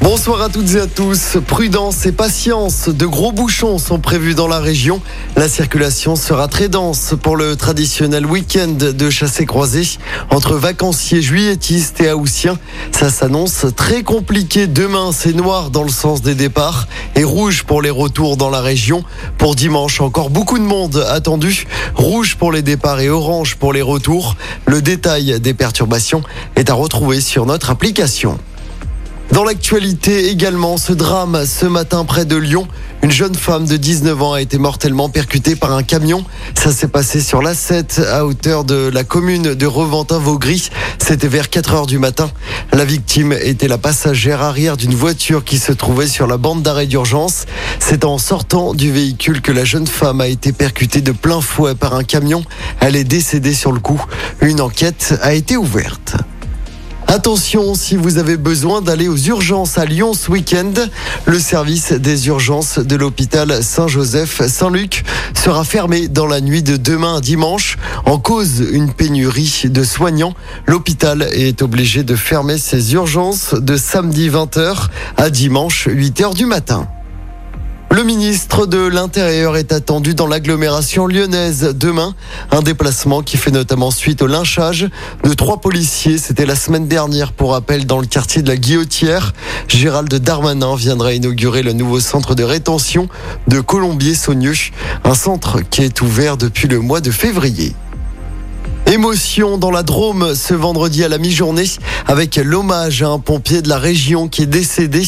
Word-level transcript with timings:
Bonsoir 0.00 0.42
à 0.42 0.48
toutes 0.48 0.74
et 0.76 0.80
à 0.80 0.86
tous. 0.86 1.38
Prudence 1.44 2.06
et 2.06 2.12
patience. 2.12 2.88
De 2.88 3.04
gros 3.04 3.32
bouchons 3.32 3.78
sont 3.78 3.98
prévus 3.98 4.34
dans 4.34 4.46
la 4.46 4.60
région. 4.60 5.02
La 5.36 5.48
circulation 5.48 6.14
sera 6.14 6.46
très 6.46 6.68
dense 6.68 7.14
pour 7.20 7.36
le 7.36 7.56
traditionnel 7.56 8.24
week-end 8.24 8.68
de 8.68 9.10
chassé 9.10 9.44
croisé 9.44 9.82
entre 10.30 10.54
vacanciers 10.54 11.20
juilletistes 11.20 12.00
et 12.00 12.12
haussiens. 12.12 12.58
Ça 12.92 13.10
s'annonce 13.10 13.66
très 13.74 14.04
compliqué. 14.04 14.68
Demain, 14.68 15.10
c'est 15.12 15.34
noir 15.34 15.70
dans 15.70 15.82
le 15.82 15.90
sens 15.90 16.22
des 16.22 16.36
départs 16.36 16.86
et 17.16 17.24
rouge 17.24 17.64
pour 17.64 17.82
les 17.82 17.90
retours 17.90 18.36
dans 18.36 18.50
la 18.50 18.60
région. 18.60 19.02
Pour 19.36 19.56
dimanche, 19.56 20.00
encore 20.00 20.30
beaucoup 20.30 20.58
de 20.58 20.64
monde 20.64 21.04
attendu. 21.10 21.66
Rouge 21.96 22.36
pour 22.36 22.52
les 22.52 22.62
départs 22.62 23.00
et 23.00 23.10
orange 23.10 23.56
pour 23.56 23.72
les 23.72 23.82
retours. 23.82 24.36
Le 24.64 24.80
détail 24.80 25.40
des 25.40 25.54
perturbations 25.54 26.22
est 26.54 26.70
à 26.70 26.74
retrouver 26.74 27.20
sur 27.20 27.46
notre 27.46 27.70
application. 27.70 28.38
Dans 29.38 29.44
l'actualité 29.44 30.30
également, 30.30 30.78
ce 30.78 30.92
drame 30.92 31.46
ce 31.46 31.64
matin 31.64 32.04
près 32.04 32.24
de 32.24 32.34
Lyon. 32.34 32.66
Une 33.04 33.12
jeune 33.12 33.36
femme 33.36 33.66
de 33.66 33.76
19 33.76 34.20
ans 34.20 34.32
a 34.32 34.40
été 34.40 34.58
mortellement 34.58 35.08
percutée 35.10 35.54
par 35.54 35.74
un 35.74 35.84
camion. 35.84 36.24
Ça 36.56 36.72
s'est 36.72 36.88
passé 36.88 37.20
sur 37.20 37.40
l'A7 37.40 38.04
à 38.04 38.26
hauteur 38.26 38.64
de 38.64 38.90
la 38.92 39.04
commune 39.04 39.54
de 39.54 39.66
Reventin-Vaugry. 39.66 40.70
C'était 40.98 41.28
vers 41.28 41.50
4 41.50 41.72
heures 41.72 41.86
du 41.86 42.00
matin. 42.00 42.32
La 42.72 42.84
victime 42.84 43.32
était 43.32 43.68
la 43.68 43.78
passagère 43.78 44.42
arrière 44.42 44.76
d'une 44.76 44.96
voiture 44.96 45.44
qui 45.44 45.60
se 45.60 45.70
trouvait 45.70 46.08
sur 46.08 46.26
la 46.26 46.36
bande 46.36 46.64
d'arrêt 46.64 46.86
d'urgence. 46.86 47.44
C'est 47.78 48.04
en 48.04 48.18
sortant 48.18 48.74
du 48.74 48.90
véhicule 48.90 49.40
que 49.40 49.52
la 49.52 49.64
jeune 49.64 49.86
femme 49.86 50.20
a 50.20 50.26
été 50.26 50.50
percutée 50.50 51.00
de 51.00 51.12
plein 51.12 51.40
fouet 51.40 51.76
par 51.76 51.94
un 51.94 52.02
camion. 52.02 52.42
Elle 52.80 52.96
est 52.96 53.04
décédée 53.04 53.54
sur 53.54 53.70
le 53.70 53.78
coup. 53.78 54.04
Une 54.40 54.60
enquête 54.60 55.14
a 55.22 55.32
été 55.32 55.56
ouverte. 55.56 56.16
Attention, 57.10 57.74
si 57.74 57.96
vous 57.96 58.18
avez 58.18 58.36
besoin 58.36 58.82
d'aller 58.82 59.08
aux 59.08 59.16
urgences 59.16 59.78
à 59.78 59.86
Lyon 59.86 60.12
ce 60.12 60.30
week-end, 60.30 60.74
le 61.24 61.38
service 61.38 61.92
des 61.92 62.26
urgences 62.26 62.78
de 62.78 62.96
l'hôpital 62.96 63.64
Saint-Joseph-Saint-Luc 63.64 65.04
sera 65.34 65.64
fermé 65.64 66.08
dans 66.08 66.26
la 66.26 66.42
nuit 66.42 66.62
de 66.62 66.76
demain 66.76 67.16
à 67.16 67.20
dimanche 67.22 67.78
en 68.04 68.18
cause 68.18 68.62
une 68.72 68.92
pénurie 68.92 69.62
de 69.64 69.84
soignants. 69.84 70.34
L'hôpital 70.66 71.22
est 71.32 71.62
obligé 71.62 72.02
de 72.02 72.14
fermer 72.14 72.58
ses 72.58 72.92
urgences 72.92 73.54
de 73.54 73.78
samedi 73.78 74.28
20h 74.28 74.88
à 75.16 75.30
dimanche 75.30 75.88
8h 75.88 76.34
du 76.34 76.44
matin. 76.44 76.88
Le 77.90 78.02
ministre 78.04 78.66
de 78.66 78.86
l'Intérieur 78.86 79.56
est 79.56 79.72
attendu 79.72 80.14
dans 80.14 80.26
l'agglomération 80.26 81.06
lyonnaise 81.06 81.74
demain. 81.74 82.14
Un 82.50 82.60
déplacement 82.60 83.22
qui 83.22 83.38
fait 83.38 83.50
notamment 83.50 83.90
suite 83.90 84.20
au 84.20 84.26
lynchage 84.26 84.88
de 85.24 85.32
trois 85.32 85.60
policiers. 85.60 86.18
C'était 86.18 86.44
la 86.44 86.54
semaine 86.54 86.86
dernière 86.86 87.32
pour 87.32 87.52
rappel 87.52 87.86
dans 87.86 87.98
le 87.98 88.06
quartier 88.06 88.42
de 88.42 88.48
la 88.48 88.56
Guillotière. 88.56 89.32
Gérald 89.68 90.14
Darmanin 90.14 90.76
viendra 90.76 91.14
inaugurer 91.14 91.62
le 91.62 91.72
nouveau 91.72 91.98
centre 91.98 92.34
de 92.34 92.44
rétention 92.44 93.08
de 93.48 93.60
Colombier-Saunieux. 93.60 94.54
Un 95.04 95.14
centre 95.14 95.60
qui 95.62 95.82
est 95.82 96.02
ouvert 96.02 96.36
depuis 96.36 96.68
le 96.68 96.80
mois 96.80 97.00
de 97.00 97.10
février. 97.10 97.74
Émotion 98.90 99.58
dans 99.58 99.70
la 99.70 99.82
Drôme 99.82 100.34
ce 100.34 100.54
vendredi 100.54 101.04
à 101.04 101.08
la 101.08 101.18
mi-journée 101.18 101.66
avec 102.06 102.36
l'hommage 102.36 103.02
à 103.02 103.08
un 103.08 103.18
pompier 103.18 103.60
de 103.60 103.68
la 103.68 103.76
région 103.76 104.28
qui 104.28 104.42
est 104.42 104.46
décédé. 104.46 105.02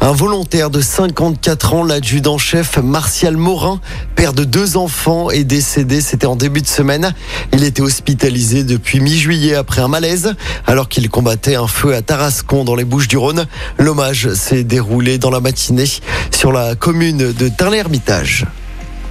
Un 0.00 0.12
volontaire 0.12 0.70
de 0.70 0.80
54 0.80 1.74
ans, 1.74 1.84
l'adjudant-chef 1.84 2.78
Martial 2.78 3.36
Morin, 3.36 3.80
père 4.14 4.32
de 4.32 4.44
deux 4.44 4.76
enfants, 4.76 5.30
est 5.30 5.44
décédé. 5.44 6.00
C'était 6.00 6.26
en 6.26 6.36
début 6.36 6.60
de 6.62 6.66
semaine. 6.66 7.14
Il 7.52 7.64
était 7.64 7.82
hospitalisé 7.82 8.62
depuis 8.62 9.00
mi-juillet 9.00 9.54
après 9.54 9.80
un 9.80 9.88
malaise 9.88 10.34
alors 10.66 10.88
qu'il 10.88 11.08
combattait 11.08 11.56
un 11.56 11.66
feu 11.66 11.94
à 11.94 12.02
Tarascon 12.02 12.64
dans 12.64 12.76
les 12.76 12.84
Bouches 12.84 13.08
du 13.08 13.16
Rhône. 13.16 13.46
L'hommage 13.78 14.32
s'est 14.34 14.64
déroulé 14.64 15.18
dans 15.18 15.30
la 15.30 15.40
matinée 15.40 15.86
sur 16.30 16.52
la 16.52 16.74
commune 16.74 17.32
de 17.32 17.48
Tain-l'Hermitage. 17.48 18.46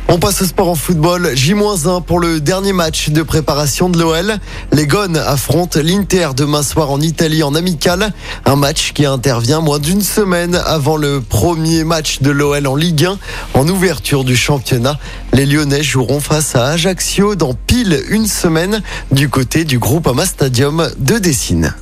On 0.08 0.20
passe 0.20 0.44
au 0.44 0.46
sport 0.46 0.70
en 0.70 0.76
football. 0.76 1.32
J-1 1.34 2.04
pour 2.04 2.20
le 2.20 2.40
dernier 2.40 2.74
match 2.74 3.10
de 3.10 3.24
préparation 3.24 3.90
de 3.90 3.98
l'OL. 3.98 4.38
Les 4.72 4.86
Gones 4.86 5.18
affrontent 5.18 5.80
l'Inter 5.82 6.30
demain 6.36 6.62
soir 6.62 6.92
en 6.92 7.02
Italie 7.02 7.42
en 7.42 7.56
amical. 7.56 8.14
Un 8.46 8.56
match 8.56 8.94
qui 8.94 9.06
intervient 9.06 9.62
moins 9.62 9.80
d'une 9.80 10.02
semaine 10.02 10.62
avant 10.66 10.96
le 10.96 11.22
premier 11.22 11.84
match 11.84 12.22
de 12.22 12.30
l'OL 12.30 12.68
en 12.68 12.76
Ligue 12.76 13.06
1 13.06 13.18
en 13.56 13.68
ouverture 13.68 14.24
du 14.24 14.36
championnat. 14.36 15.00
Les 15.34 15.48
Lyonnais 15.48 15.84
joueront 15.84 16.20
face 16.20 16.56
à 16.56 16.68
Ajaccio 16.68 17.36
dans 17.36 17.56
pile 17.56 18.04
une 18.10 18.28
semaine 18.28 18.84
du 19.12 19.28
côté 19.28 19.64
du 19.64 19.80
groupe 19.80 20.08
Ama 20.08 20.28
Stadium 20.28 20.88
de 21.00 21.18
Dessine. 21.18 21.74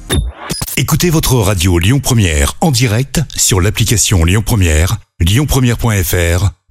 Écoutez 0.77 1.09
votre 1.09 1.35
radio 1.35 1.77
Lyon 1.77 1.99
Première 1.99 2.53
en 2.61 2.71
direct 2.71 3.21
sur 3.35 3.59
l'application 3.59 4.23
Lyon 4.23 4.43
Première, 4.43 4.97
lyonpremière.fr 5.19 6.62